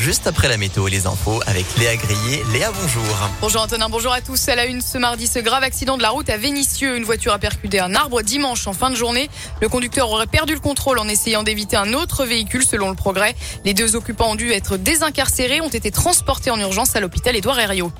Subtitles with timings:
[0.00, 2.42] juste après la météo et les infos avec Léa Grillet.
[2.52, 3.28] Léa, bonjour.
[3.42, 4.48] Bonjour Antonin, bonjour à tous.
[4.48, 6.96] À la une ce mardi, ce grave accident de la route à Vénissieux.
[6.96, 9.28] Une voiture a percuté un arbre dimanche en fin de journée.
[9.60, 13.34] Le conducteur aurait perdu le contrôle en essayant d'éviter un autre véhicule selon le progrès.
[13.66, 17.60] Les deux occupants ont dû être désincarcérés, ont été transportés en urgence à l'hôpital Édouard
[17.60, 17.92] Herriot.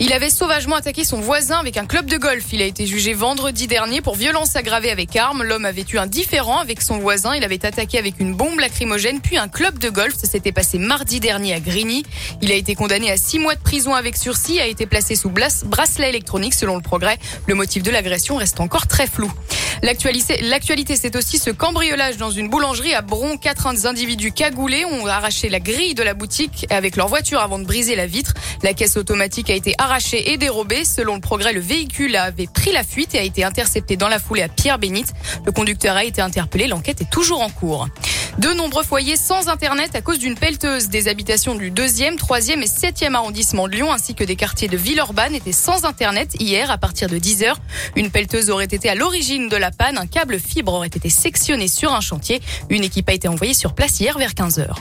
[0.00, 2.44] Il avait sauvagement attaqué son voisin avec un club de golf.
[2.52, 5.42] Il a été jugé vendredi dernier pour violence aggravée avec arme.
[5.42, 7.34] L'homme avait eu un différent avec son voisin.
[7.34, 10.14] Il avait attaqué avec une bombe lacrymogène puis un club de golf.
[10.14, 12.04] Ça s'était passé mardi dernier à Grigny.
[12.42, 15.30] Il a été condamné à six mois de prison avec sursis, a été placé sous
[15.30, 17.18] bracelet électronique selon le progrès.
[17.48, 19.32] Le motif de l'agression reste encore très flou.
[19.82, 23.36] L'actualité, c'est aussi ce cambriolage dans une boulangerie à Bron.
[23.36, 27.64] Quatre individus cagoulés ont arraché la grille de la boutique avec leur voiture avant de
[27.64, 28.34] briser la vitre.
[28.62, 30.84] La caisse automatique a été arrachée et dérobée.
[30.84, 34.18] Selon le progrès, le véhicule avait pris la fuite et a été intercepté dans la
[34.18, 35.12] foulée à Pierre-Bénite.
[35.46, 36.66] Le conducteur a été interpellé.
[36.66, 37.88] L'enquête est toujours en cours.
[38.38, 40.90] De nombreux foyers sans Internet à cause d'une pelleteuse.
[40.90, 44.76] Des habitations du 2e, 3e et 7e arrondissement de Lyon ainsi que des quartiers de
[44.76, 47.58] Villeurbanne étaient sans Internet hier à partir de 10 heures.
[47.96, 49.98] Une pelleteuse aurait été à l'origine de la panne.
[49.98, 52.40] Un câble fibre aurait été sectionné sur un chantier.
[52.70, 54.78] Une équipe a été envoyée sur place hier vers 15 heures.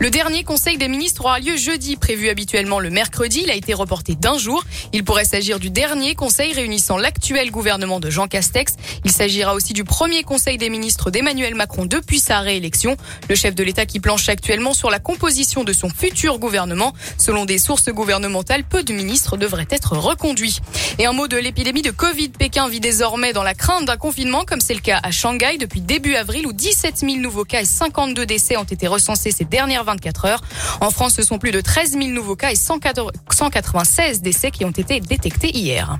[0.00, 3.40] Le dernier Conseil des ministres aura lieu jeudi, prévu habituellement le mercredi.
[3.42, 4.62] Il a été reporté d'un jour.
[4.92, 8.76] Il pourrait s'agir du dernier Conseil réunissant l'actuel gouvernement de Jean Castex.
[9.04, 12.96] Il s'agira aussi du premier Conseil des ministres d'Emmanuel Macron depuis sa réélection.
[13.28, 16.92] Le chef de l'État qui planche actuellement sur la composition de son futur gouvernement.
[17.16, 20.60] Selon des sources gouvernementales, peu de ministres devraient être reconduits.
[21.00, 22.28] Et un mot de l'épidémie de Covid.
[22.28, 25.80] Pékin vit désormais dans la crainte d'un confinement, comme c'est le cas à Shanghai depuis
[25.80, 29.87] début avril, où 17 000 nouveaux cas et 52 décès ont été recensés ces dernières
[29.88, 30.40] 24 heures.
[30.80, 34.70] En France, ce sont plus de 13 000 nouveaux cas et 196 décès qui ont
[34.70, 35.98] été détectés hier.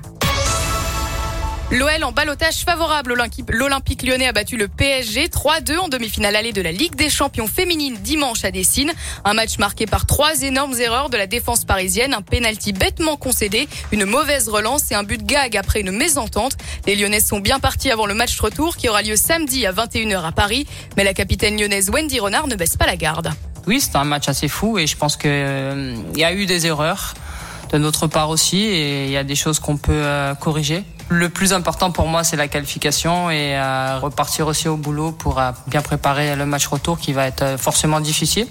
[1.71, 3.15] L'OL en balotage favorable.
[3.49, 7.45] L'Olympique lyonnais a battu le PSG 3-2 en demi-finale allée de la Ligue des champions
[7.45, 8.91] féminines dimanche à Dessine.
[9.23, 13.67] Un match marqué par trois énormes erreurs de la défense parisienne, un penalty bêtement concédé,
[13.91, 16.57] une mauvaise relance et un but gag après une mésentente.
[16.87, 20.23] Les Lyonnaises sont bien partis avant le match retour qui aura lieu samedi à 21h
[20.23, 20.65] à Paris.
[20.97, 23.31] Mais la capitaine lyonnaise Wendy Renard ne baisse pas la garde.
[23.67, 26.65] Oui, c'est un match assez fou et je pense qu'il euh, y a eu des
[26.65, 27.13] erreurs
[27.71, 30.83] de notre part aussi et il y a des choses qu'on peut euh, corriger.
[31.09, 35.39] Le plus important pour moi, c'est la qualification et euh, repartir aussi au boulot pour
[35.39, 38.47] euh, bien préparer le match retour qui va être forcément difficile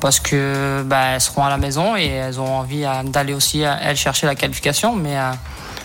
[0.00, 3.98] parce que bah, elles seront à la maison et elles ont envie d'aller aussi elles
[3.98, 4.96] chercher la qualification.
[4.96, 5.16] Mais,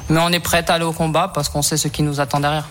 [0.10, 2.40] mais on est prêt à aller au combat parce qu'on sait ce qui nous attend
[2.40, 2.66] derrière.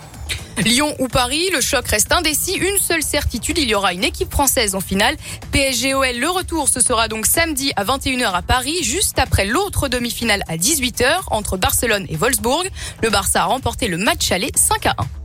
[0.57, 2.55] Lyon ou Paris, le choc reste indécis.
[2.55, 5.15] Une seule certitude, il y aura une équipe française en finale.
[5.51, 10.43] PSGOL, le retour, ce sera donc samedi à 21h à Paris, juste après l'autre demi-finale
[10.47, 12.69] à 18h entre Barcelone et Wolfsburg.
[13.03, 15.24] Le Barça a remporté le match aller 5 à 1.